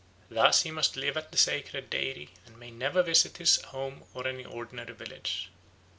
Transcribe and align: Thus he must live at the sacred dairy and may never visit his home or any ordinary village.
Thus 0.31 0.63
he 0.63 0.71
must 0.71 0.95
live 0.97 1.15
at 1.15 1.31
the 1.31 1.37
sacred 1.37 1.91
dairy 1.91 2.29
and 2.47 2.57
may 2.57 2.71
never 2.71 3.03
visit 3.03 3.37
his 3.37 3.61
home 3.65 4.03
or 4.15 4.25
any 4.27 4.43
ordinary 4.45 4.95
village. 4.95 5.51